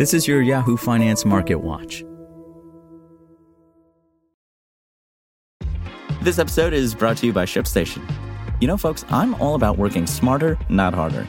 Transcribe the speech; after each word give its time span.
This 0.00 0.14
is 0.14 0.26
your 0.26 0.40
Yahoo 0.40 0.78
Finance 0.78 1.26
Market 1.26 1.56
Watch. 1.56 2.02
This 6.22 6.38
episode 6.38 6.72
is 6.72 6.94
brought 6.94 7.18
to 7.18 7.26
you 7.26 7.34
by 7.34 7.44
ShipStation. 7.44 8.10
You 8.62 8.68
know, 8.68 8.78
folks, 8.78 9.04
I'm 9.10 9.34
all 9.34 9.56
about 9.56 9.76
working 9.76 10.06
smarter, 10.06 10.56
not 10.70 10.94
harder. 10.94 11.28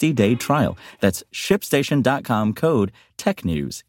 day 0.09 0.35
trial. 0.35 0.77
That's 0.99 1.23
shipstation.com 1.31 2.53
code 2.53 2.91
TechNews. 3.17 3.83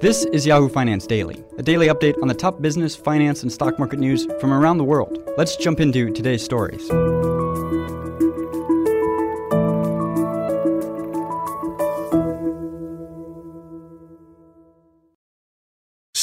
This 0.00 0.24
is 0.26 0.46
Yahoo 0.46 0.68
Finance 0.68 1.08
Daily, 1.08 1.44
a 1.58 1.62
daily 1.62 1.88
update 1.88 2.14
on 2.22 2.28
the 2.28 2.34
top 2.34 2.62
business, 2.62 2.94
finance, 2.94 3.42
and 3.42 3.50
stock 3.50 3.80
market 3.80 3.98
news 3.98 4.28
from 4.38 4.52
around 4.52 4.78
the 4.78 4.84
world. 4.84 5.18
Let's 5.36 5.56
jump 5.56 5.80
into 5.80 6.12
today's 6.12 6.44
stories. 6.44 6.88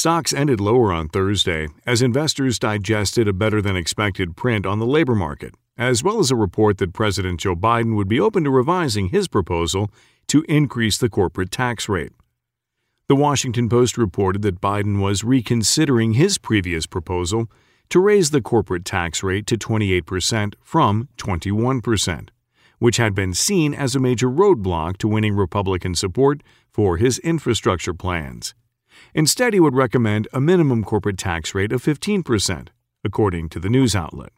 Stocks 0.06 0.36
ended 0.36 0.62
lower 0.62 0.94
on 0.94 1.10
Thursday 1.10 1.68
as 1.84 2.04
investors 2.04 2.60
digested 2.60 3.28
a 3.28 3.34
better 3.34 3.60
than 3.60 3.76
expected 3.76 4.38
print 4.38 4.64
on 4.64 4.78
the 4.78 4.86
labor 4.86 5.16
market, 5.16 5.56
as 5.80 6.04
well 6.04 6.20
as 6.20 6.30
a 6.30 6.36
report 6.36 6.78
that 6.78 6.94
President 6.94 7.40
Joe 7.40 7.56
Biden 7.56 7.96
would 7.96 8.08
be 8.08 8.20
open 8.20 8.44
to 8.44 8.52
revising 8.52 9.10
his 9.10 9.28
proposal 9.28 9.90
to 10.28 10.46
increase 10.48 11.00
the 11.00 11.10
corporate 11.10 11.50
tax 11.50 11.90
rate. 11.90 12.12
The 13.08 13.16
Washington 13.16 13.68
Post 13.68 13.98
reported 13.98 14.44
that 14.44 14.62
Biden 14.62 15.02
was 15.02 15.24
reconsidering 15.24 16.14
his 16.14 16.38
previous 16.38 16.86
proposal 16.86 17.50
to 17.90 18.00
raise 18.00 18.30
the 18.30 18.44
corporate 18.44 18.86
tax 18.86 19.24
rate 19.24 19.48
to 19.48 19.58
28% 19.58 20.54
from 20.62 21.10
21%, 21.18 22.30
which 22.78 22.98
had 22.98 23.16
been 23.16 23.34
seen 23.34 23.74
as 23.74 23.96
a 23.96 24.00
major 24.00 24.30
roadblock 24.30 24.98
to 24.98 25.08
winning 25.08 25.36
Republican 25.36 25.96
support 25.96 26.44
for 26.72 26.98
his 26.98 27.18
infrastructure 27.18 27.96
plans. 27.96 28.54
Instead, 29.14 29.54
he 29.54 29.60
would 29.60 29.76
recommend 29.76 30.28
a 30.34 30.42
minimum 30.42 30.84
corporate 30.84 31.18
tax 31.18 31.56
rate 31.56 31.72
of 31.72 31.84
15%, 31.84 32.70
according 33.04 33.50
to 33.50 33.60
the 33.60 33.70
news 33.70 33.96
outlet. 33.96 34.32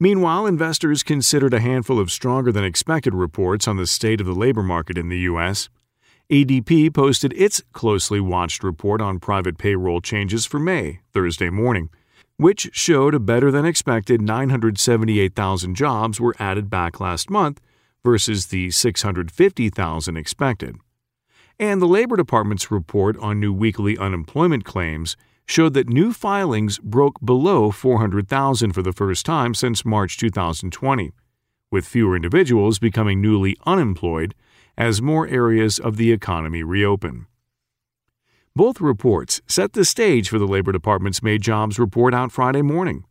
Meanwhile, 0.00 0.46
investors 0.46 1.02
considered 1.02 1.54
a 1.54 1.60
handful 1.60 2.00
of 2.00 2.10
stronger 2.10 2.50
than 2.50 2.64
expected 2.64 3.14
reports 3.14 3.68
on 3.68 3.76
the 3.76 3.86
state 3.86 4.20
of 4.20 4.26
the 4.26 4.34
labor 4.34 4.62
market 4.62 4.98
in 4.98 5.08
the 5.08 5.20
U.S. 5.20 5.68
ADP 6.30 6.92
posted 6.92 7.32
its 7.34 7.62
closely 7.72 8.18
watched 8.18 8.64
report 8.64 9.00
on 9.00 9.20
private 9.20 9.58
payroll 9.58 10.00
changes 10.00 10.46
for 10.46 10.58
May, 10.58 11.00
Thursday 11.12 11.50
morning, 11.50 11.90
which 12.36 12.70
showed 12.72 13.14
a 13.14 13.20
better 13.20 13.50
than 13.50 13.64
expected 13.64 14.20
978,000 14.20 15.74
jobs 15.74 16.20
were 16.20 16.34
added 16.38 16.68
back 16.68 16.98
last 16.98 17.30
month 17.30 17.60
versus 18.02 18.46
the 18.46 18.70
650,000 18.70 20.16
expected 20.16 20.76
and 21.58 21.80
the 21.80 21.86
Labor 21.86 22.16
Department's 22.16 22.70
report 22.70 23.16
on 23.18 23.40
new 23.40 23.52
weekly 23.52 23.96
unemployment 23.96 24.64
claims 24.64 25.16
showed 25.46 25.74
that 25.74 25.88
new 25.88 26.12
filings 26.12 26.78
broke 26.78 27.20
below 27.24 27.70
400,000 27.70 28.72
for 28.72 28.82
the 28.82 28.92
first 28.92 29.26
time 29.26 29.54
since 29.54 29.84
March 29.84 30.16
2020, 30.16 31.12
with 31.70 31.86
fewer 31.86 32.16
individuals 32.16 32.78
becoming 32.78 33.20
newly 33.20 33.56
unemployed 33.66 34.34
as 34.76 35.02
more 35.02 35.28
areas 35.28 35.78
of 35.78 35.96
the 35.96 36.12
economy 36.12 36.62
reopen. 36.62 37.26
Both 38.56 38.80
reports 38.80 39.40
set 39.46 39.72
the 39.72 39.84
stage 39.84 40.28
for 40.28 40.38
the 40.38 40.46
Labor 40.46 40.72
Department's 40.72 41.22
May 41.22 41.38
jobs 41.38 41.78
report 41.78 42.14
out 42.14 42.32
Friday 42.32 42.62
morning 42.62 43.04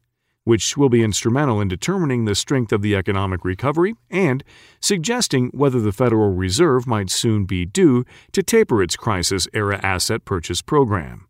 which 0.43 0.75
will 0.75 0.89
be 0.89 1.03
instrumental 1.03 1.61
in 1.61 1.67
determining 1.67 2.25
the 2.25 2.35
strength 2.35 2.71
of 2.71 2.81
the 2.81 2.95
economic 2.95 3.45
recovery 3.45 3.95
and 4.09 4.43
suggesting 4.81 5.49
whether 5.53 5.79
the 5.79 5.91
Federal 5.91 6.33
Reserve 6.33 6.85
might 6.85 7.09
soon 7.09 7.45
be 7.45 7.65
due 7.65 8.05
to 8.31 8.43
taper 8.43 8.83
its 8.83 8.95
crisis 8.95 9.47
era 9.53 9.79
asset 9.83 10.25
purchase 10.25 10.61
program. 10.61 11.27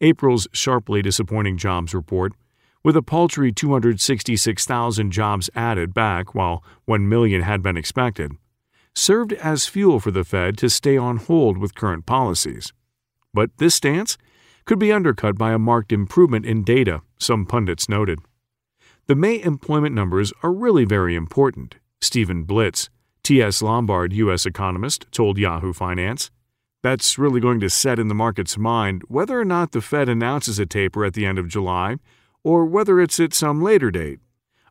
April's 0.00 0.48
sharply 0.52 1.02
disappointing 1.02 1.56
jobs 1.56 1.94
report, 1.94 2.32
with 2.84 2.96
a 2.96 3.02
paltry 3.02 3.52
266,000 3.52 5.12
jobs 5.12 5.48
added 5.54 5.94
back 5.94 6.34
while 6.34 6.64
1 6.86 7.08
million 7.08 7.42
had 7.42 7.62
been 7.62 7.76
expected, 7.76 8.32
served 8.94 9.32
as 9.34 9.66
fuel 9.66 10.00
for 10.00 10.10
the 10.10 10.24
Fed 10.24 10.58
to 10.58 10.68
stay 10.68 10.96
on 10.96 11.16
hold 11.16 11.58
with 11.58 11.74
current 11.74 12.06
policies. 12.06 12.72
But 13.32 13.56
this 13.58 13.76
stance 13.76 14.18
could 14.64 14.78
be 14.78 14.92
undercut 14.92 15.36
by 15.36 15.52
a 15.52 15.58
marked 15.58 15.92
improvement 15.92 16.46
in 16.46 16.62
data, 16.62 17.02
some 17.18 17.46
pundits 17.46 17.88
noted. 17.88 18.18
The 19.06 19.14
May 19.14 19.42
employment 19.42 19.94
numbers 19.94 20.32
are 20.42 20.52
really 20.52 20.84
very 20.84 21.14
important, 21.14 21.76
Stephen 22.00 22.44
Blitz, 22.44 22.88
T.S. 23.22 23.62
Lombard 23.62 24.12
U.S. 24.12 24.46
economist, 24.46 25.06
told 25.10 25.38
Yahoo 25.38 25.72
Finance. 25.72 26.30
That's 26.82 27.18
really 27.18 27.40
going 27.40 27.60
to 27.60 27.70
set 27.70 27.98
in 27.98 28.08
the 28.08 28.14
market's 28.14 28.58
mind 28.58 29.02
whether 29.08 29.38
or 29.38 29.44
not 29.44 29.72
the 29.72 29.80
Fed 29.80 30.08
announces 30.08 30.58
a 30.58 30.66
taper 30.66 31.04
at 31.04 31.14
the 31.14 31.26
end 31.26 31.38
of 31.38 31.48
July 31.48 31.96
or 32.44 32.64
whether 32.64 33.00
it's 33.00 33.20
at 33.20 33.34
some 33.34 33.62
later 33.62 33.90
date. 33.90 34.20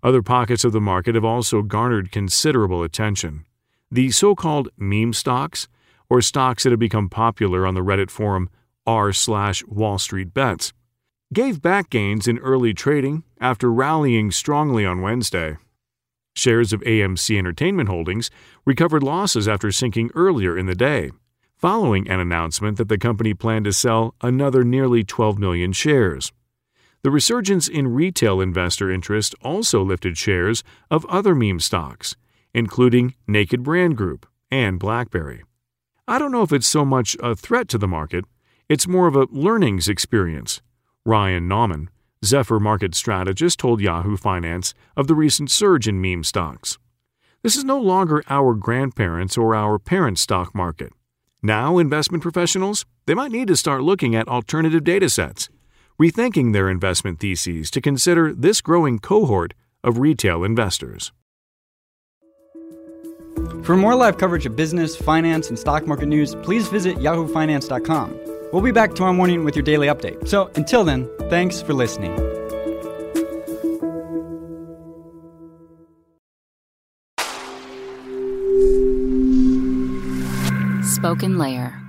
Other 0.04 0.22
pockets 0.22 0.64
of 0.64 0.72
the 0.72 0.82
market 0.82 1.16
have 1.16 1.26
also 1.26 1.62
garnered 1.62 2.12
considerable 2.12 2.84
attention. 2.84 3.46
The 3.90 4.12
so 4.12 4.36
called 4.36 4.70
meme 4.78 5.14
stocks, 5.14 5.68
or 6.10 6.22
stocks 6.22 6.64
that 6.64 6.72
have 6.72 6.80
become 6.80 7.08
popular 7.08 7.66
on 7.66 7.74
the 7.74 7.84
Reddit 7.84 8.10
forum 8.10 8.50
r 8.86 9.14
slash 9.14 9.64
Wall 9.66 9.98
Street 9.98 10.34
Bets, 10.34 10.74
gave 11.34 11.62
back 11.62 11.90
gains 11.90 12.28
in 12.28 12.38
early 12.40 12.74
trading 12.74 13.24
after 13.40 13.72
rallying 13.72 14.32
strongly 14.32 14.86
on 14.86 15.02
Wednesday. 15.02 15.58
Shares 16.36 16.74
of 16.74 16.82
AMC 16.82 17.38
Entertainment 17.38 17.90
Holdings 17.90 18.30
recovered 18.66 19.04
losses 19.04 19.48
after 19.48 19.72
sinking 19.72 20.12
earlier 20.16 20.58
in 20.58 20.66
the 20.66 20.76
day, 20.76 21.12
following 21.58 22.10
an 22.10 22.20
announcement 22.20 22.78
that 22.78 22.90
the 22.90 22.98
company 22.98 23.34
planned 23.34 23.66
to 23.66 23.74
sell 23.74 24.16
another 24.22 24.64
nearly 24.64 25.04
12 25.04 25.38
million 25.38 25.72
shares. 25.72 26.32
The 27.04 27.12
resurgence 27.12 27.68
in 27.68 27.94
retail 27.94 28.42
investor 28.42 28.92
interest 28.92 29.36
also 29.42 29.84
lifted 29.84 30.18
shares 30.18 30.64
of 30.90 31.06
other 31.06 31.34
meme 31.34 31.60
stocks, 31.60 32.16
including 32.54 33.16
Naked 33.28 33.64
Brand 33.64 33.98
Group 33.98 34.28
and 34.52 34.80
BlackBerry. 34.80 35.44
I 36.08 36.20
don't 36.20 36.32
know 36.32 36.44
if 36.44 36.52
it's 36.52 36.68
so 36.68 36.86
much 36.86 37.16
a 37.22 37.36
threat 37.36 37.68
to 37.70 37.78
the 37.78 37.88
market 37.88 38.26
it's 38.72 38.88
more 38.88 39.08
of 39.08 39.18
a 39.18 39.28
learnings 39.32 39.90
experience. 39.90 40.62
Ryan 41.06 41.50
Nauman, 41.50 41.90
Zephyr 42.24 42.58
market 42.58 42.96
strategist, 42.96 43.60
told 43.60 43.82
Yahoo 43.82 44.16
Finance 44.16 44.74
of 44.96 45.08
the 45.08 45.14
recent 45.14 45.52
surge 45.52 45.90
in 45.90 46.00
meme 46.00 46.24
stocks. 46.24 46.78
This 47.44 47.58
is 47.58 47.66
no 47.66 47.78
longer 47.78 48.24
our 48.30 48.54
grandparents' 48.54 49.38
or 49.38 49.54
our 49.54 49.78
parents' 49.78 50.22
stock 50.22 50.56
market. 50.56 50.94
Now, 51.44 51.80
investment 51.80 52.24
professionals, 52.24 52.86
they 53.08 53.14
might 53.14 53.34
need 53.34 53.50
to 53.50 53.58
start 53.58 53.84
looking 53.84 54.16
at 54.16 54.30
alternative 54.30 54.86
data 54.86 55.10
sets, 55.10 55.50
rethinking 56.02 56.54
their 56.54 56.70
investment 56.70 57.20
theses 57.20 57.72
to 57.72 57.82
consider 57.82 58.34
this 58.34 58.62
growing 58.62 59.00
cohort 59.00 59.54
of 59.84 59.98
retail 59.98 60.46
investors. 60.46 61.12
For 63.64 63.76
more 63.76 63.96
live 63.96 64.18
coverage 64.18 64.46
of 64.46 64.56
business, 64.56 64.96
finance, 64.96 65.50
and 65.50 65.60
stock 65.60 65.86
market 65.86 66.06
news, 66.06 66.36
please 66.36 66.70
visit 66.70 67.00
yahoofinance.com. 67.00 68.31
We'll 68.52 68.62
be 68.62 68.72
back 68.72 68.94
tomorrow 68.94 69.14
morning 69.14 69.46
with 69.46 69.56
your 69.56 69.64
daily 69.64 69.88
update. 69.88 70.28
So 70.28 70.52
until 70.56 70.84
then, 70.84 71.10
thanks 71.30 71.62
for 71.62 71.74
listening. 71.74 72.14
Spoken 80.84 81.38
Layer. 81.38 81.82